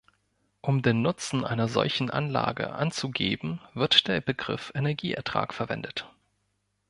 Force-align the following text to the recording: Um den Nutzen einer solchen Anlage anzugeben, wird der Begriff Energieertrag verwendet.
Um 0.61 0.81
den 0.81 1.03
Nutzen 1.03 1.45
einer 1.45 1.67
solchen 1.67 2.09
Anlage 2.09 2.73
anzugeben, 2.73 3.61
wird 3.75 4.07
der 4.07 4.19
Begriff 4.19 4.71
Energieertrag 4.73 5.53
verwendet. 5.53 6.09